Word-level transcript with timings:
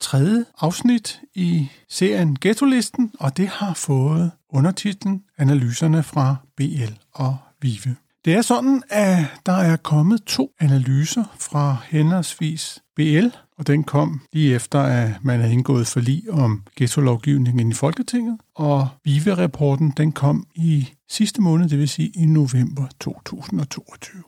tredje 0.00 0.44
afsnit 0.60 1.20
i 1.34 1.68
serien 1.88 2.36
Ghetto-listen, 2.40 3.12
og 3.20 3.36
det 3.36 3.48
har 3.48 3.74
fået 3.74 4.30
undertitlen 4.48 5.22
Analyserne 5.38 6.02
fra 6.02 6.36
BL 6.56 6.92
og 7.12 7.36
Vive. 7.60 7.96
Det 8.24 8.34
er 8.34 8.42
sådan, 8.42 8.82
at 8.88 9.24
der 9.46 9.52
er 9.52 9.76
kommet 9.76 10.22
to 10.22 10.50
analyser 10.60 11.24
fra 11.38 11.76
henholdsvis 11.88 12.82
BL, 12.96 13.26
og 13.58 13.66
den 13.66 13.84
kom 13.84 14.20
lige 14.32 14.54
efter, 14.54 14.80
at 14.80 15.10
man 15.22 15.40
havde 15.40 15.52
indgået 15.52 15.86
forlig 15.86 16.30
om 16.30 16.62
ghetto-lovgivningen 16.76 17.70
i 17.70 17.74
Folketinget, 17.74 18.40
og 18.54 18.88
Vive-rapporten 19.04 19.92
den 19.96 20.12
kom 20.12 20.46
i 20.54 20.88
sidste 21.08 21.40
måned, 21.40 21.68
det 21.68 21.78
vil 21.78 21.88
sige 21.88 22.08
i 22.08 22.26
november 22.26 22.86
2022. 23.00 24.22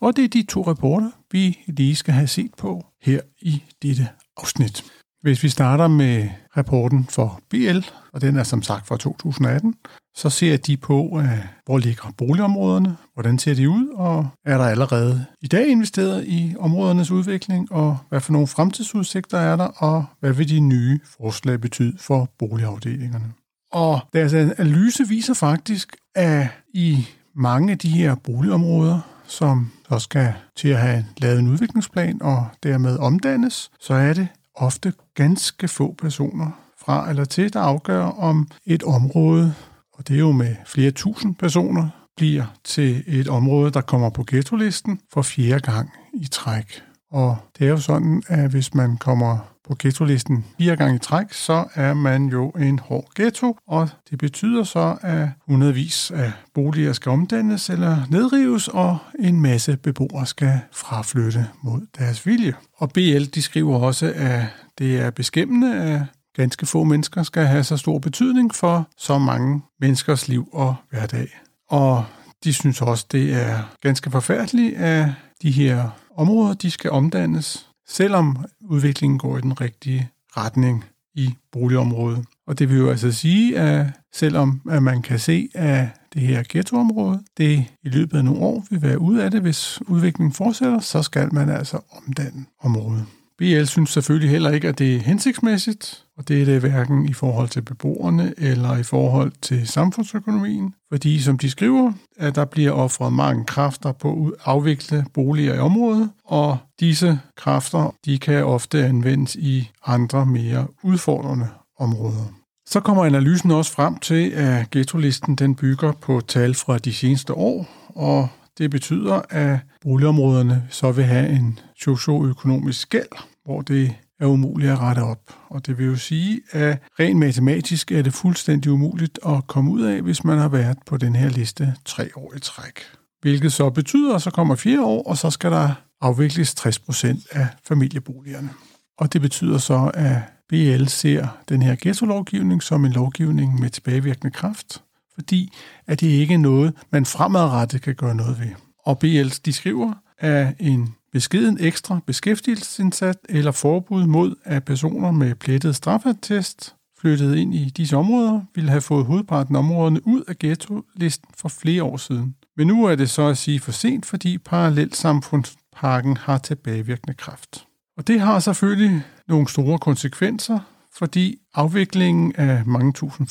Og 0.00 0.16
det 0.16 0.24
er 0.24 0.28
de 0.28 0.42
to 0.42 0.62
rapporter, 0.62 1.10
vi 1.32 1.58
lige 1.66 1.96
skal 1.96 2.14
have 2.14 2.26
set 2.26 2.54
på 2.58 2.86
her 3.02 3.20
i 3.40 3.62
dette 3.82 4.08
afsnit. 4.36 4.84
Hvis 5.22 5.42
vi 5.42 5.48
starter 5.48 5.88
med 5.88 6.28
rapporten 6.56 7.06
for 7.10 7.40
BL, 7.50 7.78
og 8.12 8.20
den 8.20 8.36
er 8.36 8.42
som 8.42 8.62
sagt 8.62 8.86
fra 8.86 8.96
2018, 8.96 9.74
så 10.14 10.30
ser 10.30 10.56
de 10.56 10.76
på, 10.76 11.20
øh, 11.22 11.38
hvor 11.64 11.78
ligger 11.78 12.12
boligområderne, 12.18 12.96
hvordan 13.14 13.38
ser 13.38 13.54
de 13.54 13.68
ud, 13.68 13.88
og 13.94 14.28
er 14.46 14.58
der 14.58 14.64
allerede 14.64 15.24
i 15.42 15.46
dag 15.46 15.68
investeret 15.68 16.24
i 16.26 16.54
områdernes 16.58 17.10
udvikling, 17.10 17.72
og 17.72 17.98
hvad 18.08 18.20
for 18.20 18.32
nogle 18.32 18.48
fremtidsudsigter 18.48 19.38
er 19.38 19.56
der, 19.56 19.64
og 19.64 20.04
hvad 20.20 20.32
vil 20.32 20.48
de 20.48 20.60
nye 20.60 21.00
forslag 21.18 21.60
betyde 21.60 21.98
for 21.98 22.28
boligafdelingerne. 22.38 23.32
Og 23.72 24.00
deres 24.12 24.32
analyse 24.32 25.08
viser 25.08 25.34
faktisk, 25.34 25.96
at 26.14 26.46
i 26.74 27.06
mange 27.34 27.72
af 27.72 27.78
de 27.78 27.88
her 27.88 28.14
boligområder, 28.14 29.00
som 29.26 29.70
der 29.88 29.98
skal 29.98 30.32
til 30.56 30.68
at 30.68 30.78
have 30.78 31.04
lavet 31.16 31.38
en 31.38 31.48
udviklingsplan 31.48 32.22
og 32.22 32.46
dermed 32.62 32.98
omdannes, 32.98 33.70
så 33.80 33.94
er 33.94 34.12
det 34.12 34.28
ofte 34.54 34.92
ganske 35.14 35.68
få 35.68 35.94
personer 35.98 36.50
fra 36.78 37.10
eller 37.10 37.24
til, 37.24 37.52
der 37.52 37.60
afgør, 37.60 38.04
om 38.04 38.48
et 38.66 38.82
område, 38.82 39.54
og 39.92 40.08
det 40.08 40.14
er 40.14 40.20
jo 40.20 40.32
med 40.32 40.56
flere 40.66 40.90
tusind 40.90 41.34
personer, 41.34 41.88
bliver 42.16 42.44
til 42.64 43.04
et 43.06 43.28
område, 43.28 43.70
der 43.70 43.80
kommer 43.80 44.10
på 44.10 44.24
ghetto-listen 44.26 45.00
for 45.12 45.22
fjerde 45.22 45.72
gang 45.72 45.90
i 46.14 46.26
træk. 46.26 46.82
Og 47.10 47.36
det 47.58 47.66
er 47.66 47.70
jo 47.70 47.76
sådan, 47.76 48.22
at 48.28 48.50
hvis 48.50 48.74
man 48.74 48.96
kommer 48.96 49.51
på 49.68 49.76
ghetto-listen 49.78 50.44
fire 50.58 50.76
gange 50.76 50.96
i 50.96 50.98
træk, 50.98 51.32
så 51.32 51.64
er 51.74 51.94
man 51.94 52.26
jo 52.26 52.50
en 52.50 52.78
hård 52.78 53.08
ghetto, 53.14 53.56
og 53.66 53.88
det 54.10 54.18
betyder 54.18 54.64
så, 54.64 54.96
at 55.00 55.28
hundredvis 55.48 56.10
af 56.10 56.32
boliger 56.54 56.92
skal 56.92 57.12
omdannes 57.12 57.70
eller 57.70 57.96
nedrives, 58.10 58.68
og 58.68 58.98
en 59.18 59.40
masse 59.40 59.76
beboere 59.76 60.26
skal 60.26 60.60
fraflytte 60.72 61.48
mod 61.62 61.80
deres 61.98 62.26
vilje. 62.26 62.54
Og 62.76 62.90
BL 62.92 63.24
de 63.34 63.42
skriver 63.42 63.78
også, 63.78 64.12
at 64.16 64.44
det 64.78 65.00
er 65.00 65.10
beskæmmende, 65.10 65.82
at 65.82 66.02
ganske 66.36 66.66
få 66.66 66.84
mennesker 66.84 67.22
skal 67.22 67.46
have 67.46 67.64
så 67.64 67.76
stor 67.76 67.98
betydning 67.98 68.54
for 68.54 68.88
så 68.98 69.18
mange 69.18 69.62
menneskers 69.80 70.28
liv 70.28 70.48
og 70.52 70.74
hverdag. 70.90 71.28
Og 71.70 72.04
de 72.44 72.52
synes 72.52 72.82
også, 72.82 73.06
det 73.12 73.34
er 73.34 73.58
ganske 73.80 74.10
forfærdeligt, 74.10 74.76
at 74.76 75.08
de 75.42 75.50
her 75.50 75.88
områder 76.16 76.54
de 76.54 76.70
skal 76.70 76.90
omdannes 76.90 77.68
selvom 77.92 78.44
udviklingen 78.60 79.18
går 79.18 79.38
i 79.38 79.40
den 79.40 79.60
rigtige 79.60 80.10
retning 80.36 80.84
i 81.14 81.34
boligområdet. 81.52 82.24
Og 82.46 82.58
det 82.58 82.68
vil 82.68 82.78
jo 82.78 82.90
altså 82.90 83.12
sige, 83.12 83.58
at 83.58 83.86
selvom 84.12 84.60
at 84.70 84.82
man 84.82 85.02
kan 85.02 85.18
se, 85.18 85.48
at 85.54 85.86
det 86.14 86.22
her 86.22 86.42
ghettoområde, 86.48 87.22
det 87.36 87.64
i 87.82 87.88
løbet 87.88 88.18
af 88.18 88.24
nogle 88.24 88.40
år 88.40 88.64
vil 88.70 88.82
være 88.82 88.98
ude 88.98 89.24
af 89.24 89.30
det, 89.30 89.40
hvis 89.40 89.82
udviklingen 89.88 90.32
fortsætter, 90.32 90.80
så 90.80 91.02
skal 91.02 91.34
man 91.34 91.48
altså 91.48 91.80
omdanne 91.90 92.44
området. 92.60 93.06
BL 93.38 93.64
synes 93.64 93.90
selvfølgelig 93.90 94.30
heller 94.30 94.50
ikke, 94.50 94.68
at 94.68 94.78
det 94.78 94.96
er 94.96 95.00
hensigtsmæssigt, 95.00 96.04
og 96.18 96.28
det 96.28 96.40
er 96.40 96.44
det 96.44 96.60
hverken 96.60 97.08
i 97.08 97.12
forhold 97.12 97.48
til 97.48 97.62
beboerne 97.62 98.34
eller 98.38 98.76
i 98.76 98.82
forhold 98.82 99.32
til 99.42 99.68
samfundsøkonomien, 99.68 100.74
fordi 100.92 101.20
som 101.20 101.38
de 101.38 101.50
skriver, 101.50 101.92
at 102.16 102.34
der 102.34 102.44
bliver 102.44 102.70
offret 102.70 103.12
mange 103.12 103.44
kræfter 103.44 103.92
på 103.92 104.26
at 104.26 104.32
afvikle 104.44 105.04
boliger 105.14 105.54
i 105.54 105.58
området, 105.58 106.10
og 106.24 106.58
disse 106.80 107.18
kræfter 107.36 107.94
de 108.04 108.18
kan 108.18 108.44
ofte 108.44 108.84
anvendes 108.86 109.34
i 109.34 109.70
andre 109.86 110.26
mere 110.26 110.66
udfordrende 110.82 111.48
områder. 111.78 112.32
Så 112.66 112.80
kommer 112.80 113.04
analysen 113.04 113.50
også 113.50 113.72
frem 113.72 113.96
til, 113.96 114.30
at 114.30 114.70
ghetto-listen 114.70 115.36
den 115.36 115.54
bygger 115.54 115.92
på 115.92 116.20
tal 116.28 116.54
fra 116.54 116.78
de 116.78 116.92
seneste 116.92 117.34
år, 117.34 117.68
og 117.88 118.28
det 118.58 118.70
betyder, 118.70 119.20
at 119.30 119.58
boligområderne 119.80 120.66
så 120.70 120.92
vil 120.92 121.04
have 121.04 121.28
en 121.28 121.58
socioøkonomisk 121.80 122.90
gæld, 122.90 123.22
hvor 123.44 123.60
det 123.60 123.94
er 124.20 124.26
umuligt 124.26 124.72
at 124.72 124.78
rette 124.78 125.00
op. 125.00 125.18
Og 125.48 125.66
det 125.66 125.78
vil 125.78 125.86
jo 125.86 125.96
sige, 125.96 126.40
at 126.50 126.78
rent 127.00 127.18
matematisk 127.18 127.92
er 127.92 128.02
det 128.02 128.12
fuldstændig 128.12 128.72
umuligt 128.72 129.18
at 129.26 129.46
komme 129.46 129.70
ud 129.70 129.82
af, 129.82 130.02
hvis 130.02 130.24
man 130.24 130.38
har 130.38 130.48
været 130.48 130.78
på 130.86 130.96
den 130.96 131.16
her 131.16 131.28
liste 131.28 131.74
tre 131.84 132.08
år 132.16 132.34
i 132.36 132.40
træk. 132.40 132.80
Hvilket 133.20 133.52
så 133.52 133.70
betyder, 133.70 134.14
at 134.14 134.22
så 134.22 134.30
kommer 134.30 134.54
fire 134.54 134.84
år, 134.84 135.02
og 135.02 135.18
så 135.18 135.30
skal 135.30 135.50
der 135.50 135.74
afvikles 136.00 136.54
60% 136.66 137.26
af 137.30 137.46
familieboligerne. 137.68 138.50
Og 138.98 139.12
det 139.12 139.20
betyder 139.20 139.58
så, 139.58 139.90
at 139.94 140.16
BL 140.48 140.84
ser 140.84 141.26
den 141.48 141.62
her 141.62 141.76
ghetto-lovgivning 141.80 142.62
som 142.62 142.84
en 142.84 142.92
lovgivning 142.92 143.60
med 143.60 143.70
tilbagevirkende 143.70 144.30
kraft, 144.30 144.82
fordi 145.22 145.52
at 145.86 146.00
det 146.00 146.06
ikke 146.06 146.34
er 146.34 146.38
noget, 146.38 146.72
man 146.92 147.06
fremadrettet 147.06 147.82
kan 147.82 147.94
gøre 147.94 148.14
noget 148.14 148.40
ved. 148.40 148.50
Og 148.86 148.98
BL 148.98 149.28
de 149.44 149.52
skriver, 149.52 149.92
at 150.18 150.54
en 150.60 150.94
beskeden 151.12 151.56
ekstra 151.60 152.00
beskæftigelsesindsats 152.06 153.18
eller 153.28 153.52
forbud 153.52 154.06
mod, 154.06 154.34
at 154.44 154.64
personer 154.64 155.10
med 155.10 155.34
plettet 155.34 155.76
straffetest 155.76 156.74
flyttet 157.00 157.36
ind 157.36 157.54
i 157.54 157.64
disse 157.76 157.96
områder, 157.96 158.40
ville 158.54 158.70
have 158.70 158.80
fået 158.80 159.06
hovedparten 159.06 159.54
af 159.56 159.58
områderne 159.58 160.06
ud 160.06 160.22
af 160.28 160.38
ghetto-listen 160.38 161.28
for 161.36 161.48
flere 161.48 161.82
år 161.82 161.96
siden. 161.96 162.34
Men 162.56 162.66
nu 162.66 162.84
er 162.84 162.94
det 162.94 163.10
så 163.10 163.22
at 163.28 163.38
sige 163.38 163.60
for 163.60 163.72
sent, 163.72 164.06
fordi 164.06 164.38
parallelsamfundsparken 164.38 166.16
har 166.16 166.38
tilbagevirkende 166.38 167.14
kraft. 167.14 167.66
Og 167.96 168.06
det 168.06 168.20
har 168.20 168.38
selvfølgelig 168.38 169.02
nogle 169.28 169.48
store 169.48 169.78
konsekvenser, 169.78 170.58
fordi 170.98 171.38
afviklingen 171.54 172.32
af 172.36 172.66
mange 172.66 172.92
tusind 172.92 173.26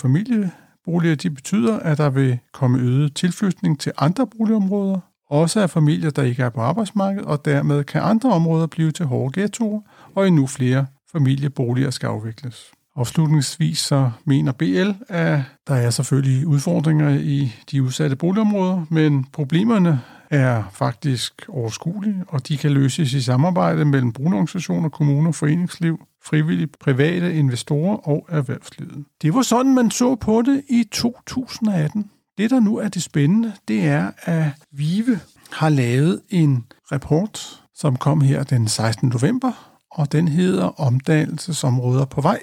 Boliger 0.86 1.16
de 1.16 1.30
betyder, 1.30 1.80
at 1.80 1.98
der 1.98 2.10
vil 2.10 2.39
komme 2.54 2.80
øget 2.80 3.16
tilflytning 3.16 3.80
til 3.80 3.92
andre 3.98 4.28
boligområder, 4.28 5.00
også 5.30 5.62
af 5.62 5.69
familier, 5.69 6.10
der 6.10 6.24
ikke 6.24 6.44
er 6.44 6.50
på 6.50 6.62
arbejdsmarkedet, 6.62 7.25
og 7.25 7.45
dermed 7.45 7.83
kan 7.83 8.01
andre 8.01 8.31
områder 8.33 8.68
blive 8.68 8.92
til 8.92 9.06
hårde 9.06 9.42
ghettoer, 9.42 9.81
og 10.16 10.28
endnu 10.28 10.48
flere 10.48 10.86
familieboliger 11.12 11.89
skal 11.89 12.07
afvikles. 12.07 12.72
Afslutningsvis 12.95 13.80
så 13.80 14.12
mener 14.25 14.51
BL, 14.51 14.92
at 15.10 15.39
der 15.68 15.75
er 15.75 15.89
selvfølgelig 15.89 16.48
udfordringer 16.48 17.10
i 17.10 17.54
de 17.72 17.84
udsatte 17.84 18.16
boligområder, 18.16 18.86
men 18.89 19.25
problemerne 19.34 20.01
er 20.30 20.63
faktisk 20.74 21.45
overskuelige, 21.50 22.24
og 22.27 22.48
de 22.48 22.57
kan 22.57 22.72
løses 22.72 23.13
i 23.13 23.22
samarbejde 23.22 23.86
mellem 23.86 24.12
boligorganisationer, 24.12 24.89
kommuner, 24.89 25.31
foreningsliv, 25.31 26.06
frivillige, 26.25 26.68
private 26.68 27.33
investorer 27.33 27.97
og 27.97 28.25
erhvervslivet. 28.29 29.06
Det 29.21 29.33
var 29.33 29.41
sådan, 29.41 29.75
man 29.75 29.91
så 29.91 30.15
på 30.15 30.41
det 30.41 30.63
i 30.69 30.83
2018. 30.91 32.09
Det, 32.38 32.50
der 32.50 32.59
nu 32.59 32.77
er 32.77 32.88
det 32.88 33.03
spændende, 33.03 33.53
det 33.68 33.85
er, 33.85 34.12
at 34.21 34.45
Vive 34.71 35.19
har 35.51 35.69
lavet 35.69 36.21
en 36.29 36.65
rapport, 36.91 37.63
som 37.75 37.95
kom 37.95 38.21
her 38.21 38.44
den 38.44 38.68
16. 38.68 39.09
november, 39.09 39.77
og 39.91 40.12
den 40.12 40.27
hedder 40.27 40.81
Omdannelsesområder 40.81 42.06
på 42.06 42.21
vej. 42.21 42.39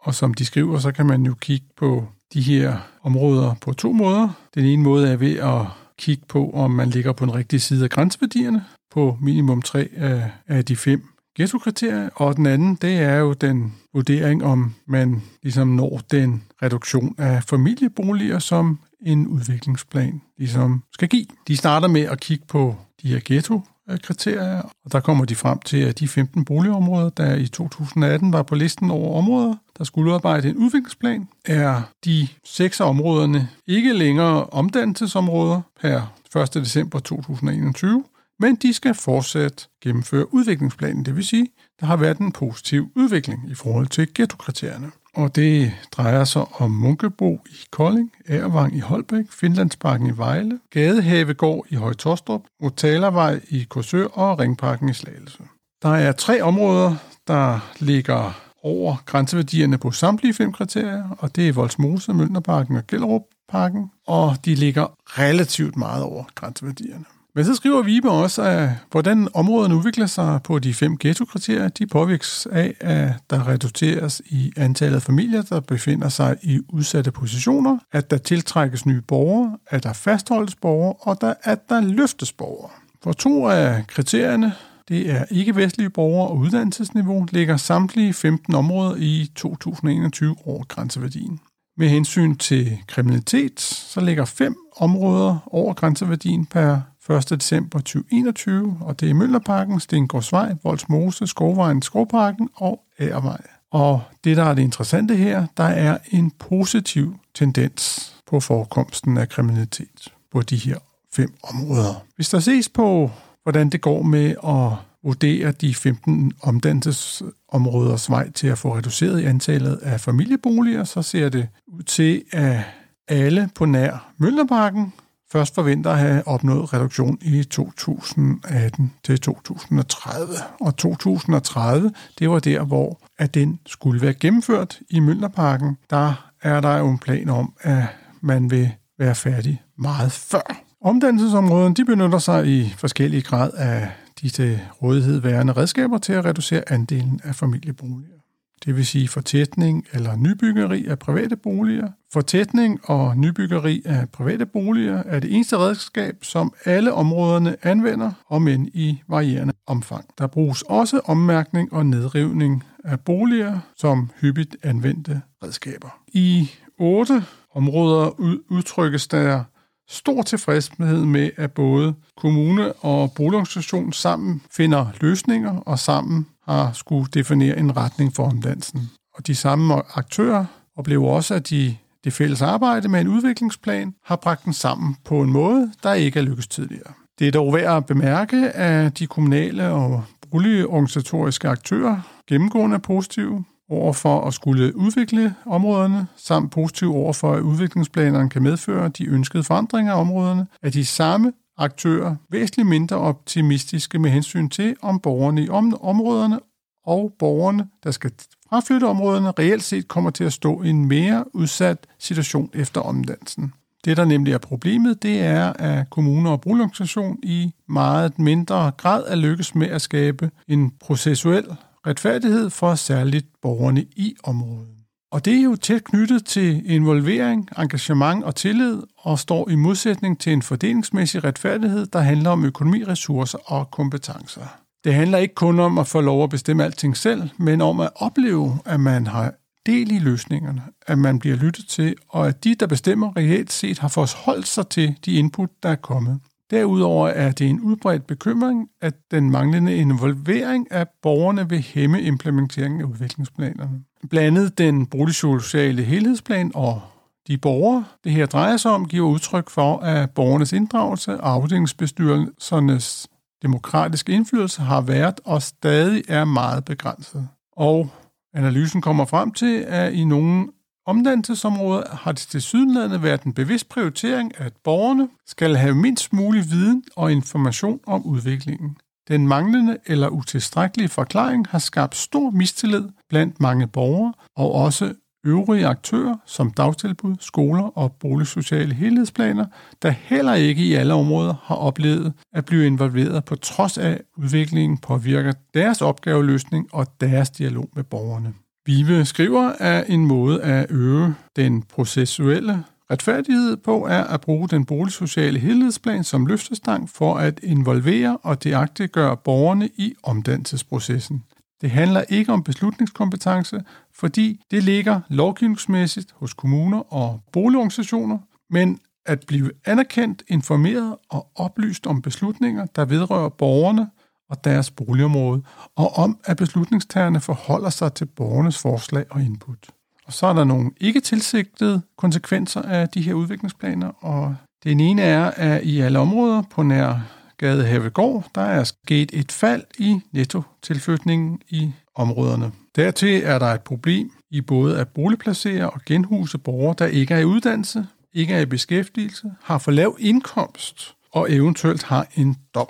Og 0.00 0.14
som 0.14 0.34
de 0.34 0.44
skriver, 0.44 0.78
så 0.78 0.92
kan 0.92 1.06
man 1.06 1.22
jo 1.22 1.34
kigge 1.34 1.66
på 1.76 2.06
de 2.34 2.40
her 2.40 2.76
områder 3.02 3.54
på 3.60 3.72
to 3.72 3.92
måder. 3.92 4.28
Den 4.54 4.64
ene 4.64 4.82
måde 4.82 5.08
er 5.08 5.16
ved 5.16 5.36
at 5.36 5.66
kigge 5.98 6.24
på, 6.28 6.50
om 6.50 6.70
man 6.70 6.90
ligger 6.90 7.12
på 7.12 7.24
den 7.24 7.34
rigtige 7.34 7.60
side 7.60 7.84
af 7.84 7.90
grænseværdierne 7.90 8.64
på 8.90 9.18
minimum 9.20 9.62
tre 9.62 9.88
af, 9.96 10.30
af 10.48 10.64
de 10.64 10.76
fem 10.76 11.11
ghettokriterier, 11.36 12.08
og 12.14 12.36
den 12.36 12.46
anden, 12.46 12.74
det 12.74 12.98
er 12.98 13.16
jo 13.16 13.32
den 13.32 13.74
vurdering, 13.94 14.44
om 14.44 14.74
man 14.86 15.22
ligesom 15.42 15.68
når 15.68 16.00
den 16.10 16.42
reduktion 16.62 17.14
af 17.18 17.44
familieboliger, 17.44 18.38
som 18.38 18.78
en 19.06 19.26
udviklingsplan 19.26 20.22
ligesom 20.38 20.82
skal 20.92 21.08
give. 21.08 21.26
De 21.48 21.56
starter 21.56 21.88
med 21.88 22.02
at 22.02 22.20
kigge 22.20 22.44
på 22.48 22.76
de 23.02 23.08
her 23.08 23.20
ghetto 23.24 23.60
kriterier, 24.02 24.62
og 24.84 24.92
der 24.92 25.00
kommer 25.00 25.24
de 25.24 25.34
frem 25.34 25.58
til, 25.58 25.76
at 25.76 25.98
de 25.98 26.08
15 26.08 26.44
boligområder, 26.44 27.08
der 27.08 27.34
i 27.34 27.46
2018 27.46 28.32
var 28.32 28.42
på 28.42 28.54
listen 28.54 28.90
over 28.90 29.18
områder, 29.18 29.54
der 29.78 29.84
skulle 29.84 30.10
udarbejde 30.10 30.48
en 30.48 30.56
udviklingsplan, 30.56 31.28
er 31.44 31.82
de 32.04 32.28
seks 32.44 32.80
af 32.80 32.88
områderne 32.88 33.48
ikke 33.66 33.92
længere 33.92 34.46
omdannelsesområder 34.46 35.60
per 35.80 36.02
1. 36.36 36.54
december 36.54 36.98
2021, 36.98 38.04
men 38.42 38.56
de 38.56 38.74
skal 38.74 38.94
fortsat 38.94 39.68
gennemføre 39.82 40.34
udviklingsplanen, 40.34 41.04
det 41.04 41.16
vil 41.16 41.26
sige, 41.26 41.48
der 41.80 41.86
har 41.86 41.96
været 41.96 42.18
en 42.18 42.32
positiv 42.32 42.90
udvikling 42.96 43.50
i 43.50 43.54
forhold 43.54 43.86
til 43.86 44.14
ghettokriterierne. 44.14 44.90
Og 45.14 45.36
det 45.36 45.72
drejer 45.92 46.24
sig 46.24 46.44
om 46.60 46.70
Munkebo 46.70 47.40
i 47.50 47.56
Kolding, 47.70 48.12
Ærvang 48.28 48.76
i 48.76 48.78
Holbæk, 48.80 49.24
Finlandsparken 49.30 50.06
i 50.06 50.16
Vejle, 50.16 50.60
Gadehavegård 50.70 51.66
i 51.68 51.74
Højtostrup, 51.74 52.42
Otalervej 52.60 53.40
i 53.48 53.66
Korsør 53.68 54.06
og 54.06 54.38
Ringparken 54.38 54.88
i 54.88 54.92
Slagelse. 54.92 55.42
Der 55.82 55.94
er 55.94 56.12
tre 56.12 56.42
områder, 56.42 56.94
der 57.26 57.72
ligger 57.78 58.40
over 58.62 58.96
grænseværdierne 59.06 59.78
på 59.78 59.90
samtlige 59.90 60.34
fem 60.34 60.52
kriterier, 60.52 61.16
og 61.18 61.36
det 61.36 61.48
er 61.48 61.52
Voldsmose, 61.52 62.12
Mønderparken 62.12 62.76
og 62.76 62.86
Gellerup-parken, 62.86 63.90
og 64.06 64.36
de 64.44 64.54
ligger 64.54 64.86
relativt 65.04 65.76
meget 65.76 66.02
over 66.04 66.24
grænseværdierne. 66.34 67.04
Men 67.34 67.44
så 67.44 67.54
skriver 67.54 67.82
Vibe 67.82 68.10
også, 68.10 68.42
at 68.42 68.68
hvordan 68.90 69.28
områderne 69.34 69.76
udvikler 69.76 70.06
sig 70.06 70.40
på 70.44 70.58
de 70.58 70.74
fem 70.74 70.98
ghetto-kriterier, 70.98 71.68
de 71.68 71.86
påvirkes 71.86 72.46
af, 72.52 72.74
at 72.80 73.12
der 73.30 73.48
reduceres 73.48 74.22
i 74.26 74.52
antallet 74.56 74.96
af 74.96 75.02
familier, 75.02 75.42
der 75.42 75.60
befinder 75.60 76.08
sig 76.08 76.36
i 76.42 76.60
udsatte 76.68 77.10
positioner, 77.10 77.78
at 77.92 78.10
der 78.10 78.18
tiltrækkes 78.18 78.86
nye 78.86 79.00
borgere, 79.00 79.58
at 79.66 79.82
der 79.82 79.92
fastholdes 79.92 80.54
borgere, 80.54 80.94
og 81.00 81.20
der, 81.20 81.34
at 81.42 81.68
der 81.68 81.80
løftes 81.80 82.32
borgere. 82.32 82.70
For 83.02 83.12
to 83.12 83.48
af 83.48 83.86
kriterierne, 83.86 84.52
det 84.88 85.10
er 85.10 85.24
ikke-vestlige 85.30 85.90
borgere 85.90 86.28
og 86.28 86.36
uddannelsesniveau, 86.36 87.26
ligger 87.30 87.56
samtlige 87.56 88.12
15 88.12 88.54
områder 88.54 88.94
i 88.98 89.30
2021 89.34 90.36
over 90.44 90.64
grænseværdien. 90.64 91.40
Med 91.76 91.88
hensyn 91.88 92.36
til 92.36 92.78
kriminalitet, 92.86 93.60
så 93.60 94.00
ligger 94.00 94.24
fem 94.24 94.56
områder 94.76 95.38
over 95.46 95.74
grænseværdien 95.74 96.46
per 96.46 96.80
1. 97.10 97.30
december 97.30 97.78
2021, 97.78 98.78
og 98.80 99.00
det 99.00 99.10
er 99.10 99.14
Møllerparken, 99.14 99.80
Stengårdsvej, 99.80 100.54
Voldsmose, 100.64 101.26
Skovvejen, 101.26 101.82
Skovparken 101.82 102.48
og 102.54 102.80
Ærvej. 103.00 103.40
Og 103.70 104.02
det, 104.24 104.36
der 104.36 104.44
er 104.44 104.54
det 104.54 104.62
interessante 104.62 105.16
her, 105.16 105.46
der 105.56 105.64
er 105.64 105.98
en 106.10 106.30
positiv 106.30 107.16
tendens 107.34 108.12
på 108.26 108.40
forekomsten 108.40 109.18
af 109.18 109.28
kriminalitet 109.28 110.12
på 110.32 110.42
de 110.42 110.56
her 110.56 110.78
fem 111.12 111.34
områder. 111.42 112.04
Hvis 112.16 112.28
der 112.28 112.40
ses 112.40 112.68
på, 112.68 113.10
hvordan 113.42 113.70
det 113.70 113.80
går 113.80 114.02
med 114.02 114.34
at 114.46 114.78
vurdere 115.04 115.52
de 115.52 115.74
15 115.74 116.32
omdannelsesområders 116.42 118.10
vej 118.10 118.30
til 118.30 118.46
at 118.46 118.58
få 118.58 118.76
reduceret 118.76 119.24
antallet 119.24 119.76
af 119.76 120.00
familieboliger, 120.00 120.84
så 120.84 121.02
ser 121.02 121.28
det 121.28 121.48
ud 121.66 121.82
til, 121.82 122.22
at 122.32 122.60
alle 123.08 123.50
på 123.54 123.64
nær 123.64 124.12
Møllerparken 124.18 124.92
først 125.32 125.54
forventer 125.54 125.90
at 125.90 125.98
have 125.98 126.28
opnået 126.28 126.72
reduktion 126.72 127.18
i 127.22 127.44
2018 127.44 128.92
til 129.04 129.20
2030. 129.20 130.34
Og 130.60 130.76
2030, 130.76 131.92
det 132.18 132.30
var 132.30 132.38
der, 132.38 132.64
hvor 132.64 133.00
at 133.18 133.34
den 133.34 133.58
skulle 133.66 134.00
være 134.00 134.14
gennemført 134.14 134.80
i 134.90 135.00
Møllerparken. 135.00 135.76
Der 135.90 136.32
er 136.42 136.60
der 136.60 136.78
jo 136.78 136.88
en 136.90 136.98
plan 136.98 137.28
om, 137.28 137.52
at 137.60 137.84
man 138.20 138.50
vil 138.50 138.72
være 138.98 139.14
færdig 139.14 139.62
meget 139.78 140.12
før. 140.12 140.62
Omdannelsesområderne 140.84 141.74
de 141.74 141.84
benytter 141.84 142.18
sig 142.18 142.46
i 142.46 142.74
forskellige 142.78 143.22
grad 143.22 143.50
af 143.54 143.88
de 144.20 144.28
til 144.28 144.60
rådighed 144.82 145.20
værende 145.20 145.52
redskaber 145.52 145.98
til 145.98 146.12
at 146.12 146.24
reducere 146.24 146.72
andelen 146.72 147.20
af 147.24 147.34
familieboliger 147.34 148.21
det 148.64 148.76
vil 148.76 148.86
sige 148.86 149.08
fortætning 149.08 149.86
eller 149.92 150.16
nybyggeri 150.16 150.86
af 150.86 150.98
private 150.98 151.36
boliger. 151.36 151.88
Fortætning 152.12 152.80
og 152.90 153.16
nybyggeri 153.16 153.82
af 153.84 154.08
private 154.10 154.46
boliger 154.46 155.02
er 155.06 155.20
det 155.20 155.34
eneste 155.34 155.56
redskab, 155.56 156.24
som 156.24 156.52
alle 156.64 156.92
områderne 156.92 157.56
anvender, 157.62 158.12
om 158.28 158.48
end 158.48 158.68
i 158.74 159.02
varierende 159.08 159.54
omfang. 159.66 160.04
Der 160.18 160.26
bruges 160.26 160.62
også 160.62 161.00
ommærkning 161.04 161.72
og 161.72 161.86
nedrivning 161.86 162.64
af 162.84 163.00
boliger 163.00 163.58
som 163.76 164.10
hyppigt 164.20 164.56
anvendte 164.62 165.20
redskaber. 165.44 165.98
I 166.08 166.50
otte 166.78 167.24
områder 167.54 168.20
udtrykkes 168.50 169.08
der 169.08 169.44
stor 169.88 170.22
tilfredshed 170.22 171.04
med, 171.04 171.30
at 171.36 171.52
både 171.52 171.94
kommune 172.16 172.72
og 172.72 173.12
boligorganisation 173.12 173.92
sammen 173.92 174.42
finder 174.50 174.86
løsninger 175.00 175.56
og 175.56 175.78
sammen 175.78 176.26
har 176.48 176.72
skulle 176.72 177.06
definere 177.14 177.58
en 177.58 177.76
retning 177.76 178.14
for 178.14 178.24
omdannelsen. 178.24 178.90
Og 179.14 179.26
de 179.26 179.34
samme 179.34 179.74
aktører 179.74 180.44
oplever 180.76 181.10
også, 181.10 181.34
at 181.34 181.50
de 181.50 181.76
det 182.04 182.12
fælles 182.12 182.42
arbejde 182.42 182.88
med 182.88 183.00
en 183.00 183.08
udviklingsplan 183.08 183.94
har 184.04 184.16
bragt 184.16 184.44
den 184.44 184.52
sammen 184.52 184.96
på 185.04 185.22
en 185.22 185.32
måde, 185.32 185.72
der 185.82 185.92
ikke 185.92 186.18
er 186.18 186.24
lykkes 186.24 186.48
tidligere. 186.48 186.92
Det 187.18 187.28
er 187.28 187.32
dog 187.32 187.54
værd 187.54 187.76
at 187.76 187.86
bemærke, 187.86 188.36
at 188.50 188.98
de 188.98 189.06
kommunale 189.06 189.68
og 189.68 190.04
boligorganisatoriske 190.30 191.48
aktører 191.48 192.00
gennemgående 192.28 192.74
er 192.74 192.80
positive 192.80 193.44
over 193.70 193.92
for 193.92 194.26
at 194.26 194.34
skulle 194.34 194.76
udvikle 194.76 195.34
områderne, 195.46 196.06
samt 196.16 196.52
positive 196.52 196.94
over 196.94 197.12
for, 197.12 197.32
at 197.32 197.40
udviklingsplanerne 197.40 198.30
kan 198.30 198.42
medføre 198.42 198.88
de 198.88 199.06
ønskede 199.06 199.44
forandringer 199.44 199.92
af 199.92 200.00
områderne, 200.00 200.46
at 200.62 200.74
de 200.74 200.84
samme 200.84 201.32
aktører 201.58 202.16
væsentligt 202.30 202.68
mindre 202.68 202.96
optimistiske 202.96 203.98
med 203.98 204.10
hensyn 204.10 204.48
til, 204.48 204.76
om 204.82 205.00
borgerne 205.00 205.44
i 205.44 205.48
områderne 205.80 206.40
og 206.86 207.14
borgerne, 207.18 207.68
der 207.84 207.90
skal 207.90 208.10
fraflytte 208.48 208.84
områderne, 208.84 209.30
reelt 209.30 209.62
set 209.62 209.88
kommer 209.88 210.10
til 210.10 210.24
at 210.24 210.32
stå 210.32 210.62
i 210.62 210.70
en 210.70 210.84
mere 210.88 211.24
udsat 211.36 211.86
situation 211.98 212.50
efter 212.54 212.80
omdannelsen. 212.80 213.52
Det, 213.84 213.96
der 213.96 214.04
nemlig 214.04 214.34
er 214.34 214.38
problemet, 214.38 215.02
det 215.02 215.20
er, 215.20 215.52
at 215.52 215.90
kommuner 215.90 216.30
og 216.30 216.40
boligorganisation 216.40 217.18
i 217.22 217.52
meget 217.68 218.18
mindre 218.18 218.72
grad 218.76 219.04
er 219.06 219.16
lykkes 219.16 219.54
med 219.54 219.68
at 219.68 219.82
skabe 219.82 220.30
en 220.48 220.70
processuel 220.80 221.46
retfærdighed 221.86 222.50
for 222.50 222.74
særligt 222.74 223.26
borgerne 223.42 223.82
i 223.96 224.16
området. 224.24 224.81
Og 225.12 225.24
det 225.24 225.38
er 225.38 225.42
jo 225.42 225.56
tæt 225.56 225.84
knyttet 225.84 226.24
til 226.24 226.62
involvering, 226.70 227.48
engagement 227.58 228.24
og 228.24 228.34
tillid, 228.34 228.82
og 228.98 229.18
står 229.18 229.48
i 229.48 229.54
modsætning 229.54 230.20
til 230.20 230.32
en 230.32 230.42
fordelingsmæssig 230.42 231.24
retfærdighed, 231.24 231.86
der 231.86 232.00
handler 232.00 232.30
om 232.30 232.44
økonomi, 232.44 232.84
ressourcer 232.84 233.38
og 233.44 233.70
kompetencer. 233.70 234.42
Det 234.84 234.94
handler 234.94 235.18
ikke 235.18 235.34
kun 235.34 235.60
om 235.60 235.78
at 235.78 235.86
få 235.86 236.00
lov 236.00 236.24
at 236.24 236.30
bestemme 236.30 236.64
alting 236.64 236.96
selv, 236.96 237.30
men 237.38 237.60
om 237.60 237.80
at 237.80 237.90
opleve, 237.94 238.58
at 238.64 238.80
man 238.80 239.06
har 239.06 239.34
del 239.66 239.90
i 239.90 239.98
løsningerne, 239.98 240.62
at 240.86 240.98
man 240.98 241.18
bliver 241.18 241.36
lyttet 241.36 241.68
til, 241.68 241.94
og 242.08 242.28
at 242.28 242.44
de, 242.44 242.54
der 242.54 242.66
bestemmer 242.66 243.16
reelt 243.16 243.52
set, 243.52 243.78
har 243.78 243.88
forholdt 243.88 244.48
sig 244.48 244.68
til 244.68 244.96
de 245.04 245.12
input, 245.12 245.50
der 245.62 245.68
er 245.68 245.74
kommet. 245.74 246.20
Derudover 246.52 247.08
er 247.08 247.32
det 247.32 247.50
en 247.50 247.60
udbredt 247.60 248.06
bekymring, 248.06 248.68
at 248.80 248.94
den 249.10 249.30
manglende 249.30 249.76
involvering 249.76 250.72
af 250.72 250.86
borgerne 251.02 251.48
vil 251.48 251.58
hæmme 251.58 252.02
implementeringen 252.02 252.80
af 252.80 252.84
udviklingsplanerne. 252.84 253.82
Blandet 254.10 254.58
den 254.58 254.86
boligsociale 254.86 255.82
helhedsplan 255.82 256.52
og 256.54 256.80
de 257.28 257.38
borgere, 257.38 257.84
det 258.04 258.12
her 258.12 258.26
drejer 258.26 258.56
sig 258.56 258.70
om, 258.70 258.88
giver 258.88 259.08
udtryk 259.08 259.50
for, 259.50 259.76
at 259.78 260.10
borgernes 260.10 260.52
inddragelse 260.52 261.20
og 261.20 261.32
afdelingsbestyrelsernes 261.32 263.08
demokratiske 263.42 264.12
indflydelse 264.12 264.62
har 264.62 264.80
været 264.80 265.20
og 265.24 265.42
stadig 265.42 266.02
er 266.08 266.24
meget 266.24 266.64
begrænset. 266.64 267.28
Og 267.56 267.88
analysen 268.34 268.80
kommer 268.80 269.04
frem 269.04 269.30
til, 269.30 269.64
at 269.68 269.92
i 269.92 270.04
nogle 270.04 270.46
omdannelsesområdet 270.86 271.84
har 271.90 272.12
det 272.12 272.20
til 272.20 272.42
sydenladende 272.42 273.02
været 273.02 273.22
en 273.22 273.32
bevidst 273.32 273.68
prioritering, 273.68 274.32
at 274.40 274.52
borgerne 274.64 275.08
skal 275.26 275.56
have 275.56 275.74
mindst 275.74 276.12
mulig 276.12 276.44
viden 276.50 276.84
og 276.96 277.12
information 277.12 277.80
om 277.86 278.06
udviklingen. 278.06 278.76
Den 279.08 279.28
manglende 279.28 279.78
eller 279.86 280.08
utilstrækkelige 280.08 280.88
forklaring 280.88 281.46
har 281.48 281.58
skabt 281.58 281.96
stor 281.96 282.30
mistillid 282.30 282.88
blandt 283.08 283.40
mange 283.40 283.66
borgere 283.66 284.12
og 284.36 284.52
også 284.52 284.94
øvrige 285.24 285.66
aktører 285.66 286.16
som 286.26 286.50
dagtilbud, 286.50 287.16
skoler 287.20 287.78
og 287.78 287.92
boligsociale 287.92 288.74
helhedsplaner, 288.74 289.46
der 289.82 289.90
heller 289.90 290.34
ikke 290.34 290.64
i 290.64 290.74
alle 290.74 290.94
områder 290.94 291.34
har 291.42 291.54
oplevet 291.54 292.12
at 292.32 292.44
blive 292.44 292.66
involveret 292.66 293.24
på 293.24 293.36
trods 293.36 293.78
af 293.78 294.00
udviklingen 294.16 294.78
påvirker 294.78 295.32
deres 295.54 295.82
opgaveløsning 295.82 296.68
og 296.72 296.86
deres 297.00 297.30
dialog 297.30 297.68
med 297.74 297.84
borgerne. 297.84 298.34
Vive 298.66 299.04
skriver, 299.04 299.52
at 299.60 299.84
en 299.88 300.06
måde 300.06 300.42
at 300.42 300.70
øge 300.70 301.14
den 301.36 301.62
processuelle 301.62 302.64
retfærdighed 302.90 303.56
på 303.56 303.86
er 303.86 304.04
at 304.04 304.20
bruge 304.20 304.48
den 304.48 304.64
boligsociale 304.64 305.38
helhedsplan 305.38 306.04
som 306.04 306.26
løftestang 306.26 306.90
for 306.90 307.14
at 307.14 307.40
involvere 307.42 308.18
og 308.22 308.44
deagtiggøre 308.44 309.16
borgerne 309.16 309.68
i 309.76 309.94
omdannelsesprocessen. 310.02 311.24
Det 311.60 311.70
handler 311.70 312.04
ikke 312.08 312.32
om 312.32 312.42
beslutningskompetence, 312.42 313.62
fordi 313.94 314.40
det 314.50 314.62
ligger 314.62 315.00
lovgivningsmæssigt 315.08 316.14
hos 316.16 316.34
kommuner 316.34 316.92
og 316.92 317.20
boligorganisationer, 317.32 318.18
men 318.50 318.80
at 319.06 319.24
blive 319.26 319.50
anerkendt, 319.64 320.22
informeret 320.28 320.96
og 321.08 321.28
oplyst 321.34 321.86
om 321.86 322.02
beslutninger, 322.02 322.66
der 322.66 322.84
vedrører 322.84 323.28
borgerne 323.28 323.86
og 324.30 324.44
deres 324.44 324.70
boligområde, 324.70 325.42
og 325.76 325.96
om 325.98 326.18
at 326.24 326.36
beslutningstagerne 326.36 327.20
forholder 327.20 327.70
sig 327.70 327.94
til 327.94 328.04
borgernes 328.04 328.58
forslag 328.58 329.04
og 329.10 329.22
input. 329.22 329.68
Og 330.06 330.12
så 330.12 330.26
er 330.26 330.32
der 330.32 330.44
nogle 330.44 330.70
ikke 330.80 331.00
tilsigtede 331.00 331.82
konsekvenser 331.96 332.62
af 332.62 332.88
de 332.88 333.02
her 333.02 333.14
udviklingsplaner, 333.14 334.04
og 334.04 334.36
den 334.64 334.80
ene 334.80 335.02
er, 335.02 335.30
at 335.30 335.62
i 335.62 335.80
alle 335.80 335.98
områder 335.98 336.42
på 336.50 336.62
nær 336.62 337.00
Gade 337.38 337.64
Havegård, 337.64 338.24
der 338.34 338.40
er 338.40 338.64
sket 338.64 339.10
et 339.12 339.32
fald 339.32 339.64
i 339.78 340.00
nettotilflytningen 340.12 341.40
i 341.48 341.72
områderne. 341.94 342.52
Dertil 342.76 343.22
er 343.24 343.38
der 343.38 343.46
et 343.46 343.60
problem 343.60 344.10
i 344.30 344.40
både 344.40 344.78
at 344.80 344.88
boligplacere 344.88 345.70
og 345.70 345.80
genhuse 345.86 346.38
borgere, 346.38 346.74
der 346.78 346.86
ikke 346.86 347.14
er 347.14 347.18
i 347.18 347.24
uddannelse, 347.24 347.86
ikke 348.12 348.34
er 348.34 348.40
i 348.40 348.46
beskæftigelse, 348.46 349.32
har 349.42 349.58
for 349.58 349.70
lav 349.70 349.96
indkomst 350.00 350.94
og 351.12 351.32
eventuelt 351.32 351.82
har 351.82 352.06
en 352.14 352.36
dom. 352.54 352.68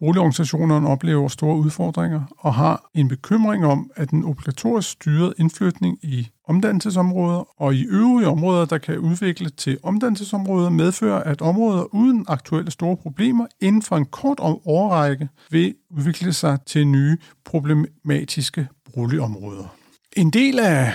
Boligorganisationerne 0.00 0.88
oplever 0.88 1.28
store 1.28 1.56
udfordringer 1.56 2.22
og 2.38 2.54
har 2.54 2.90
en 2.94 3.08
bekymring 3.08 3.66
om, 3.66 3.90
at 3.96 4.10
den 4.10 4.24
obligatorisk 4.24 4.90
styrede 4.90 5.34
indflytning 5.38 5.98
i 6.02 6.28
omdannelsesområder 6.48 7.62
og 7.62 7.74
i 7.74 7.84
øvrige 7.84 8.28
områder, 8.28 8.64
der 8.64 8.78
kan 8.78 8.98
udvikle 8.98 9.50
til 9.50 9.78
omdannelsesområder, 9.82 10.70
medfører, 10.70 11.22
at 11.22 11.42
områder 11.42 11.94
uden 11.94 12.24
aktuelle 12.28 12.70
store 12.70 12.96
problemer 12.96 13.46
inden 13.60 13.82
for 13.82 13.96
en 13.96 14.04
kort 14.04 14.40
overrække 14.64 15.28
vil 15.50 15.74
udvikle 15.90 16.32
sig 16.32 16.58
til 16.66 16.86
nye 16.86 17.16
problematiske 17.44 18.68
boligområder. 18.94 19.74
En 20.16 20.30
del 20.30 20.58
af 20.58 20.92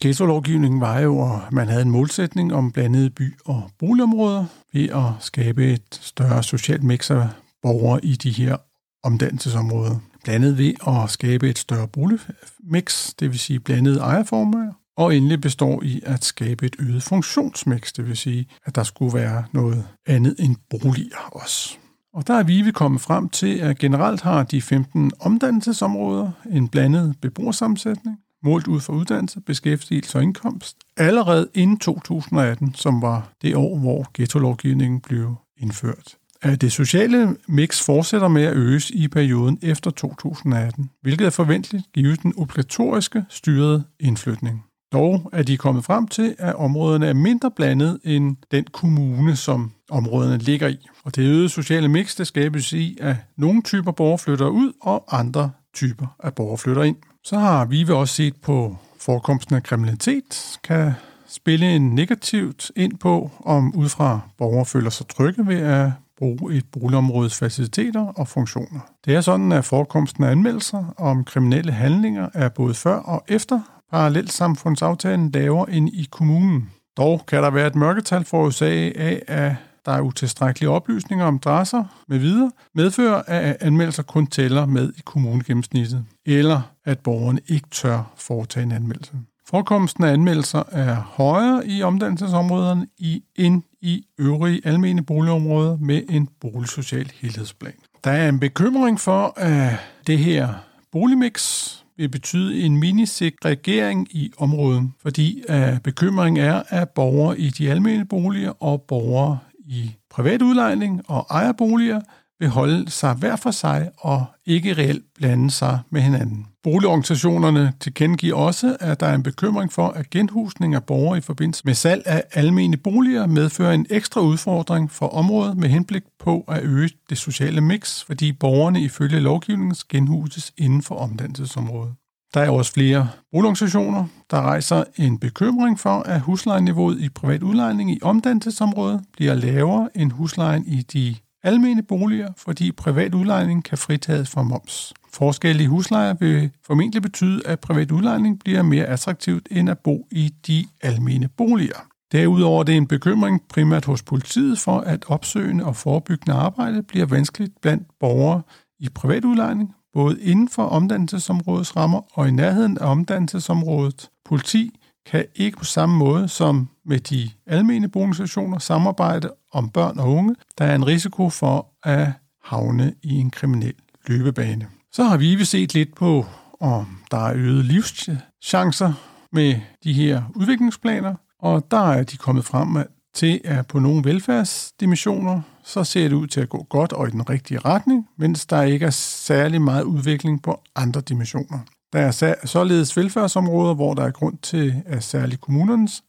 Ghetto-lovgivningen 0.00 0.80
var 0.80 0.98
jo, 0.98 1.22
at 1.22 1.52
man 1.52 1.68
havde 1.68 1.82
en 1.82 1.90
målsætning 1.90 2.54
om 2.54 2.72
blandede 2.72 3.10
by- 3.10 3.38
og 3.44 3.70
boligområder 3.78 4.44
ved 4.72 4.88
at 4.88 5.12
skabe 5.20 5.72
et 5.72 5.82
større 5.90 6.42
socialt 6.42 6.82
mix 6.82 7.10
af 7.10 7.28
borgere 7.62 8.04
i 8.04 8.16
de 8.16 8.30
her 8.30 8.56
omdannelsesområder. 9.02 9.96
Blandet 10.24 10.58
ved 10.58 10.74
at 10.86 11.10
skabe 11.10 11.50
et 11.50 11.58
større 11.58 11.88
boligmix, 11.88 13.14
det 13.20 13.30
vil 13.30 13.38
sige 13.38 13.60
blandede 13.60 14.00
ejerformer, 14.00 14.72
og 14.96 15.16
endelig 15.16 15.40
består 15.40 15.82
i 15.82 16.00
at 16.06 16.24
skabe 16.24 16.66
et 16.66 16.76
øget 16.78 17.02
funktionsmix, 17.02 17.92
det 17.92 18.06
vil 18.08 18.16
sige, 18.16 18.46
at 18.66 18.74
der 18.74 18.82
skulle 18.82 19.14
være 19.14 19.44
noget 19.52 19.86
andet 20.06 20.36
end 20.38 20.56
boliger 20.70 21.28
også. 21.32 21.76
Og 22.14 22.26
der 22.26 22.34
er 22.34 22.42
vi 22.42 22.70
kommet 22.70 23.00
frem 23.00 23.28
til, 23.28 23.58
at 23.58 23.78
generelt 23.78 24.20
har 24.20 24.42
de 24.42 24.62
15 24.62 25.12
omdannelsesområder 25.20 26.30
en 26.50 26.68
blandet 26.68 27.14
beboersammensætning, 27.22 28.18
målt 28.42 28.66
ud 28.68 28.80
for 28.80 28.92
uddannelse, 28.92 29.40
beskæftigelse 29.40 30.18
og 30.18 30.22
indkomst, 30.22 30.76
allerede 30.96 31.48
inden 31.54 31.78
2018, 31.78 32.74
som 32.74 33.02
var 33.02 33.32
det 33.42 33.56
år, 33.56 33.78
hvor 33.78 34.10
ghetto-lovgivningen 34.14 35.00
blev 35.00 35.34
indført. 35.56 36.16
Det 36.44 36.72
sociale 36.72 37.36
mix 37.48 37.84
fortsætter 37.84 38.28
med 38.28 38.44
at 38.44 38.56
øges 38.56 38.90
i 38.90 39.08
perioden 39.08 39.58
efter 39.62 39.90
2018, 39.90 40.90
hvilket 41.02 41.26
er 41.26 41.30
forventeligt 41.30 41.84
givet 41.94 42.22
den 42.22 42.34
obligatoriske 42.36 43.24
styrede 43.28 43.84
indflytning. 44.00 44.64
Dog 44.92 45.30
er 45.32 45.42
de 45.42 45.56
kommet 45.56 45.84
frem 45.84 46.08
til, 46.08 46.34
at 46.38 46.54
områderne 46.54 47.06
er 47.06 47.12
mindre 47.14 47.50
blandet 47.50 48.00
end 48.04 48.36
den 48.50 48.64
kommune, 48.72 49.36
som 49.36 49.72
områderne 49.90 50.38
ligger 50.38 50.68
i. 50.68 50.88
Og 51.04 51.16
det 51.16 51.22
øgede 51.22 51.48
sociale 51.48 51.88
mix, 51.88 52.16
det 52.16 52.26
skabes 52.26 52.72
i, 52.72 52.98
at 53.00 53.16
nogle 53.36 53.62
typer 53.62 53.92
borgere 53.92 54.18
flytter 54.18 54.46
ud, 54.46 54.72
og 54.82 55.18
andre 55.18 55.50
typer 55.74 56.06
af 56.24 56.34
borgere 56.34 56.58
flytter 56.58 56.82
ind. 56.82 56.96
Så 57.24 57.38
har 57.38 57.64
vi 57.64 57.86
også 57.88 58.14
set 58.14 58.36
på 58.42 58.76
forekomsten 59.00 59.56
af 59.56 59.62
kriminalitet, 59.62 60.58
kan 60.64 60.92
spille 61.28 61.76
en 61.76 61.94
negativt 61.94 62.72
ind 62.76 62.98
på, 62.98 63.30
om 63.40 63.74
ud 63.74 63.88
fra 63.88 64.20
borgere 64.38 64.66
føler 64.66 64.90
sig 64.90 65.08
trygge 65.08 65.46
ved 65.46 65.56
at 65.56 65.90
bruge 66.20 66.54
et 66.54 66.64
boligområdes 66.72 67.38
faciliteter 67.38 68.06
og 68.06 68.28
funktioner. 68.28 68.80
Det 69.04 69.14
er 69.14 69.20
sådan, 69.20 69.52
at 69.52 69.64
forekomsten 69.64 70.24
af 70.24 70.30
anmeldelser 70.30 70.94
om 70.96 71.24
kriminelle 71.24 71.72
handlinger 71.72 72.28
er 72.34 72.48
både 72.48 72.74
før 72.74 72.96
og 72.96 73.24
efter 73.28 73.60
parallelsamfundsaftalen 73.90 75.30
lavere 75.30 75.70
end 75.70 75.88
i 75.88 76.08
kommunen. 76.10 76.70
Dog 76.96 77.26
kan 77.28 77.42
der 77.42 77.50
være 77.50 77.66
et 77.66 77.74
mørketal 77.74 78.24
forårsaget 78.24 78.96
af, 78.96 79.22
at 79.28 79.54
der 79.86 79.92
er 79.92 80.00
utilstrækkelige 80.00 80.70
oplysninger 80.70 81.26
om 81.26 81.34
adresser 81.34 81.84
med 82.08 82.18
videre, 82.18 82.50
medfører, 82.74 83.22
at 83.26 83.56
anmeldelser 83.60 84.02
kun 84.02 84.26
tæller 84.26 84.66
med 84.66 84.92
i 84.96 85.00
kommunegennemsnittet, 85.04 86.04
eller 86.26 86.60
at 86.84 86.98
borgerne 86.98 87.40
ikke 87.48 87.68
tør 87.70 88.12
foretage 88.16 88.64
en 88.64 88.72
anmeldelse. 88.72 89.12
Forekomsten 89.50 90.04
af 90.04 90.12
anmeldelser 90.12 90.62
er 90.72 90.94
højere 90.94 91.66
i 91.66 91.82
omdannelsesområderne 91.82 92.86
i, 92.98 93.22
end 93.36 93.62
i 93.80 94.04
øvrige 94.18 94.60
almene 94.64 95.02
boligområder 95.02 95.76
med 95.76 96.02
en 96.08 96.28
boligsocial 96.40 97.12
helhedsplan. 97.14 97.72
Der 98.04 98.10
er 98.10 98.28
en 98.28 98.40
bekymring 98.40 99.00
for, 99.00 99.40
at 99.40 99.72
det 100.06 100.18
her 100.18 100.48
boligmix 100.92 101.66
vil 101.96 102.08
betyde 102.08 102.62
en 102.62 102.80
minisegregering 102.80 104.08
i 104.10 104.32
området, 104.38 104.90
fordi 105.02 105.42
bekymringen 105.84 106.44
er, 106.44 106.62
at 106.68 106.88
borgere 106.88 107.38
i 107.38 107.48
de 107.48 107.70
almene 107.70 108.04
boliger 108.04 108.52
og 108.62 108.82
borgere 108.88 109.38
i 109.58 109.90
privat 110.10 110.42
udlejning 110.42 111.02
og 111.08 111.26
ejerboliger 111.30 112.00
vil 112.40 112.48
holde 112.48 112.90
sig 112.90 113.14
hver 113.14 113.36
for 113.36 113.50
sig 113.50 113.90
og 113.98 114.24
ikke 114.46 114.74
reelt 114.74 115.04
blande 115.14 115.50
sig 115.50 115.78
med 115.90 116.00
hinanden. 116.00 116.46
Boligorganisationerne 116.62 117.72
tilkendegiver 117.80 118.36
også, 118.36 118.76
at 118.80 119.00
der 119.00 119.06
er 119.06 119.14
en 119.14 119.22
bekymring 119.22 119.72
for, 119.72 119.88
at 119.88 120.10
genhusning 120.10 120.74
af 120.74 120.84
borgere 120.84 121.18
i 121.18 121.20
forbindelse 121.20 121.62
med 121.64 121.74
salg 121.74 122.02
af 122.06 122.24
almene 122.32 122.76
boliger 122.76 123.26
medfører 123.26 123.72
en 123.72 123.86
ekstra 123.90 124.20
udfordring 124.20 124.90
for 124.90 125.06
området 125.06 125.56
med 125.56 125.68
henblik 125.68 126.02
på 126.18 126.44
at 126.48 126.62
øge 126.62 126.90
det 127.10 127.18
sociale 127.18 127.60
mix, 127.60 128.04
fordi 128.04 128.32
borgerne 128.32 128.80
ifølge 128.80 129.20
lovgivningen 129.20 129.76
genhuses 129.88 130.52
inden 130.58 130.82
for 130.82 130.94
omdannelsesområdet. 130.94 131.94
Der 132.34 132.40
er 132.40 132.50
også 132.50 132.72
flere 132.72 133.08
boligorganisationer, 133.32 134.04
der 134.30 134.40
rejser 134.40 134.84
en 134.96 135.18
bekymring 135.18 135.80
for, 135.80 135.98
at 135.98 136.20
huslejeniveauet 136.20 137.00
i 137.00 137.08
privat 137.08 137.42
udlejning 137.42 137.90
i 137.90 137.98
omdannelsesområdet 138.02 139.00
bliver 139.12 139.34
lavere 139.34 139.88
end 139.94 140.12
huslejen 140.12 140.66
i 140.66 140.82
de 140.82 141.16
almene 141.42 141.82
boliger, 141.82 142.32
fordi 142.36 142.72
privat 142.72 143.14
udlejning 143.14 143.64
kan 143.64 143.78
fritages 143.78 144.30
for 144.30 144.42
moms. 144.42 144.94
Forskellige 145.12 145.68
huslejer 145.68 146.14
vil 146.20 146.50
formentlig 146.66 147.02
betyde, 147.02 147.46
at 147.46 147.60
privat 147.60 147.90
udlejning 147.90 148.40
bliver 148.40 148.62
mere 148.62 148.84
attraktivt 148.84 149.48
end 149.50 149.70
at 149.70 149.78
bo 149.78 150.06
i 150.10 150.34
de 150.46 150.66
almene 150.82 151.28
boliger. 151.28 151.86
Derudover 152.12 152.60
er 152.60 152.64
det 152.64 152.76
en 152.76 152.86
bekymring 152.86 153.42
primært 153.48 153.84
hos 153.84 154.02
politiet 154.02 154.58
for, 154.58 154.78
at 154.78 155.04
opsøgende 155.08 155.64
og 155.64 155.76
forebyggende 155.76 156.32
arbejde 156.36 156.82
bliver 156.82 157.06
vanskeligt 157.06 157.60
blandt 157.62 157.86
borgere 158.00 158.42
i 158.78 158.88
privat 158.88 159.24
udlejning, 159.24 159.74
både 159.92 160.22
inden 160.22 160.48
for 160.48 160.62
omdannelsesområdets 160.62 161.76
rammer 161.76 162.00
og 162.12 162.28
i 162.28 162.30
nærheden 162.30 162.78
af 162.78 162.90
omdannelsesområdet. 162.90 164.08
Politi 164.24 164.79
kan 165.06 165.24
ikke 165.34 165.58
på 165.58 165.64
samme 165.64 165.96
måde 165.96 166.28
som 166.28 166.68
med 166.84 166.98
de 167.00 167.30
almene 167.46 167.88
boligorganisationer 167.88 168.58
samarbejde 168.58 169.30
om 169.52 169.70
børn 169.70 169.98
og 169.98 170.12
unge, 170.12 170.36
der 170.58 170.64
er 170.64 170.74
en 170.74 170.86
risiko 170.86 171.30
for 171.30 171.66
at 171.82 172.08
havne 172.44 172.94
i 173.02 173.14
en 173.14 173.30
kriminel 173.30 173.74
løbebane. 174.06 174.66
Så 174.92 175.04
har 175.04 175.16
vi 175.16 175.44
set 175.44 175.74
lidt 175.74 175.94
på, 175.94 176.26
om 176.60 176.98
der 177.10 177.26
er 177.28 177.32
øget 177.34 177.64
livschancer 177.64 178.92
med 179.32 179.60
de 179.84 179.92
her 179.92 180.22
udviklingsplaner, 180.34 181.14
og 181.38 181.66
der 181.70 181.90
er 181.92 182.02
de 182.02 182.16
kommet 182.16 182.44
frem 182.44 182.76
til, 183.14 183.40
at 183.44 183.66
på 183.66 183.78
nogle 183.78 184.04
velfærdsdimensioner, 184.04 185.40
så 185.64 185.84
ser 185.84 186.08
det 186.08 186.16
ud 186.16 186.26
til 186.26 186.40
at 186.40 186.48
gå 186.48 186.66
godt 186.68 186.92
og 186.92 187.08
i 187.08 187.10
den 187.10 187.30
rigtige 187.30 187.58
retning, 187.58 188.08
mens 188.16 188.46
der 188.46 188.62
ikke 188.62 188.86
er 188.86 188.90
særlig 188.90 189.62
meget 189.62 189.82
udvikling 189.82 190.42
på 190.42 190.60
andre 190.76 191.00
dimensioner. 191.00 191.58
Der 191.92 192.00
er 192.00 192.34
således 192.44 192.96
velfærdsområder, 192.96 193.74
hvor 193.74 193.94
der 193.94 194.02
er 194.02 194.10
grund 194.10 194.38
til, 194.38 194.82
at 194.86 195.02
særligt 195.02 195.40
kommunernes 195.40 196.02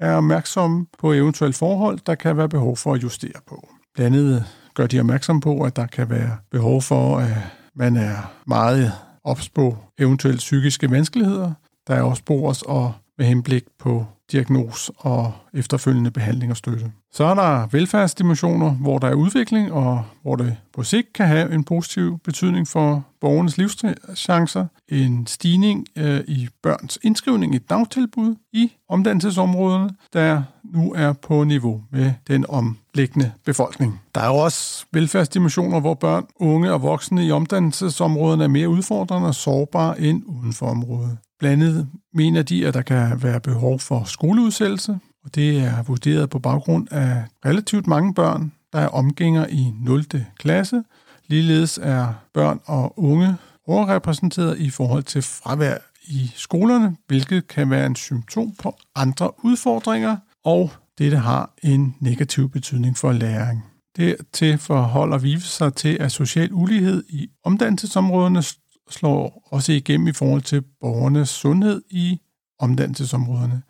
er 0.00 0.16
opmærksomme 0.16 0.86
på 0.98 1.12
eventuelle 1.12 1.54
forhold, 1.54 1.98
der 2.06 2.14
kan 2.14 2.36
være 2.36 2.48
behov 2.48 2.76
for 2.76 2.94
at 2.94 3.02
justere 3.02 3.40
på. 3.46 3.68
Blandt 3.94 4.16
andet 4.16 4.44
gør 4.74 4.86
de 4.86 5.00
opmærksom 5.00 5.40
på, 5.40 5.60
at 5.60 5.76
der 5.76 5.86
kan 5.86 6.10
være 6.10 6.36
behov 6.50 6.82
for, 6.82 7.18
at 7.18 7.36
man 7.74 7.96
er 7.96 8.32
meget 8.46 8.92
ops 9.24 9.48
på 9.48 9.78
eventuelle 9.98 10.38
psykiske 10.38 10.90
vanskeligheder. 10.90 11.52
Der 11.86 11.94
er 11.94 12.02
også 12.02 12.20
spores 12.20 12.62
og 12.62 12.92
med 13.18 13.26
henblik 13.26 13.64
på 13.78 14.06
diagnose 14.32 14.92
og 14.96 15.32
efterfølgende 15.54 16.10
behandling 16.10 16.50
og 16.52 16.56
støtte. 16.56 16.92
Så 17.12 17.24
er 17.24 17.34
der 17.34 17.68
velfærdsdimensioner, 17.72 18.70
hvor 18.70 18.98
der 18.98 19.08
er 19.08 19.14
udvikling, 19.14 19.72
og 19.72 20.04
hvor 20.22 20.36
det 20.36 20.56
på 20.74 20.82
sigt 20.82 21.12
kan 21.12 21.26
have 21.26 21.52
en 21.52 21.64
positiv 21.64 22.18
betydning 22.24 22.68
for 22.68 23.04
borgernes 23.20 23.58
livschancer. 23.58 24.66
En 24.88 25.26
stigning 25.26 25.86
øh, 25.96 26.20
i 26.26 26.48
børns 26.62 26.98
indskrivning 27.02 27.54
i 27.54 27.58
dagtilbud 27.58 28.34
i 28.52 28.72
omdannelsesområderne, 28.88 29.90
der 30.12 30.42
nu 30.64 30.92
er 30.92 31.12
på 31.12 31.44
niveau 31.44 31.82
med 31.90 32.12
den 32.28 32.44
omliggende 32.48 33.32
befolkning. 33.44 34.00
Der 34.14 34.20
er 34.20 34.26
jo 34.26 34.36
også 34.36 34.86
velfærdsdimensioner, 34.92 35.80
hvor 35.80 35.94
børn, 35.94 36.26
unge 36.36 36.72
og 36.72 36.82
voksne 36.82 37.26
i 37.26 37.30
omdannelsesområderne 37.30 38.44
er 38.44 38.48
mere 38.48 38.68
udfordrende 38.68 39.28
og 39.28 39.34
sårbare 39.34 40.00
end 40.00 40.22
uden 40.26 40.52
for 40.52 40.66
området. 40.66 41.18
Blandet 41.38 41.88
mener 42.16 42.42
de, 42.42 42.66
at 42.66 42.74
der 42.74 42.82
kan 42.82 43.22
være 43.22 43.40
behov 43.40 43.78
for 43.78 44.04
skoleudsættelse, 44.04 44.98
og 45.24 45.34
det 45.34 45.58
er 45.58 45.82
vurderet 45.82 46.30
på 46.30 46.38
baggrund 46.38 46.88
af 46.90 47.24
relativt 47.44 47.86
mange 47.86 48.14
børn, 48.14 48.52
der 48.72 48.78
er 48.78 48.88
omgænger 48.88 49.46
i 49.46 49.72
0. 49.80 50.04
klasse. 50.38 50.82
Ligeledes 51.26 51.78
er 51.82 52.12
børn 52.34 52.60
og 52.64 52.98
unge 52.98 53.36
overrepræsenteret 53.66 54.58
i 54.58 54.70
forhold 54.70 55.02
til 55.02 55.22
fravær 55.22 55.76
i 56.06 56.30
skolerne, 56.34 56.96
hvilket 57.06 57.48
kan 57.48 57.70
være 57.70 57.86
en 57.86 57.96
symptom 57.96 58.52
på 58.62 58.76
andre 58.94 59.44
udfordringer, 59.44 60.16
og 60.44 60.70
dette 60.98 61.16
har 61.16 61.50
en 61.62 61.94
negativ 62.00 62.50
betydning 62.50 62.96
for 62.96 63.12
læring. 63.12 63.64
Dertil 63.96 64.58
forholder 64.58 65.18
vi 65.18 65.40
sig 65.40 65.74
til, 65.74 65.96
at 66.00 66.12
social 66.12 66.52
ulighed 66.52 67.04
i 67.08 67.28
omdannelsesområderne 67.44 68.42
slår 68.90 69.48
også 69.50 69.72
igennem 69.72 70.08
i 70.08 70.12
forhold 70.12 70.42
til 70.42 70.62
borgernes 70.80 71.28
sundhed 71.28 71.82
i 71.90 72.20
omdannelsesområderne. 72.58 73.62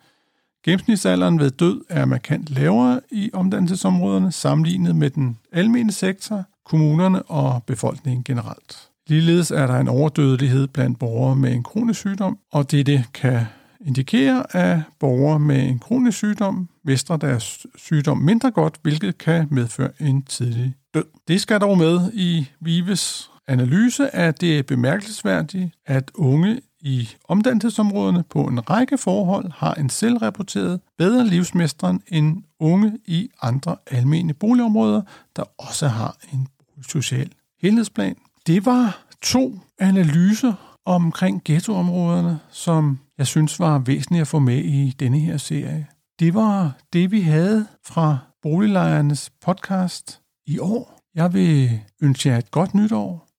Gennemsnitsalderen 0.65 1.39
ved 1.39 1.51
død 1.51 1.81
er 1.89 2.05
markant 2.05 2.49
lavere 2.49 3.01
i 3.11 3.29
omdannelsesområderne 3.33 4.31
sammenlignet 4.31 4.95
med 4.95 5.09
den 5.09 5.37
almene 5.51 5.91
sektor, 5.91 6.43
kommunerne 6.65 7.23
og 7.23 7.63
befolkningen 7.63 8.23
generelt. 8.23 8.89
Ligeledes 9.07 9.51
er 9.51 9.67
der 9.67 9.77
en 9.79 9.87
overdødelighed 9.87 10.67
blandt 10.67 10.99
borgere 10.99 11.35
med 11.35 11.53
en 11.53 11.63
kronisk 11.63 11.99
sygdom, 11.99 12.39
og 12.51 12.71
dette 12.71 13.05
kan 13.13 13.45
indikere, 13.85 14.55
at 14.55 14.79
borgere 14.99 15.39
med 15.39 15.69
en 15.69 15.79
kronisk 15.79 16.17
sygdom 16.17 16.69
mestrer 16.83 17.17
deres 17.17 17.65
sygdom 17.75 18.17
mindre 18.17 18.51
godt, 18.51 18.79
hvilket 18.81 19.17
kan 19.17 19.47
medføre 19.51 19.89
en 19.99 20.23
tidlig 20.23 20.75
død. 20.93 21.05
Det 21.27 21.41
skal 21.41 21.61
dog 21.61 21.77
med 21.77 22.11
i 22.13 22.49
Vives 22.59 23.31
analyse, 23.47 24.15
at 24.15 24.41
det 24.41 24.59
er 24.59 24.63
bemærkelsesværdigt, 24.63 25.73
at 25.85 26.11
unge 26.15 26.61
i 26.79 27.09
omdannelsesområderne 27.27 28.23
på 28.23 28.43
en 28.43 28.69
række 28.69 28.97
forhold 28.97 29.51
har 29.51 29.73
en 29.73 29.89
selvrapporteret 29.89 30.79
bedre 30.97 31.27
livsmestren 31.27 32.01
end 32.07 32.43
unge 32.59 32.97
i 33.05 33.29
andre 33.41 33.75
almene 33.91 34.33
boligområder, 34.33 35.01
der 35.35 35.43
også 35.57 35.87
har 35.87 36.17
en 36.33 36.47
social 36.87 37.31
helhedsplan. 37.61 38.15
Det 38.47 38.65
var 38.65 39.03
to 39.21 39.59
analyser 39.79 40.77
omkring 40.85 41.41
ghettoområderne, 41.45 42.39
som 42.51 42.99
jeg 43.17 43.27
synes 43.27 43.59
var 43.59 43.79
væsentligt 43.79 44.21
at 44.21 44.27
få 44.27 44.39
med 44.39 44.57
i 44.57 44.95
denne 44.99 45.19
her 45.19 45.37
serie. 45.37 45.87
Det 46.19 46.33
var 46.33 46.71
det, 46.93 47.11
vi 47.11 47.21
havde 47.21 47.67
fra 47.85 48.17
Boliglejernes 48.41 49.31
podcast 49.45 50.21
i 50.47 50.59
år. 50.59 50.99
Jeg 51.15 51.33
vil 51.33 51.79
ønske 52.01 52.29
jer 52.29 52.37
et 52.37 52.51
godt 52.51 52.73
nytår, 52.73 53.26